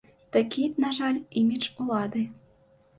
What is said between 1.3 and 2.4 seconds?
імідж улады.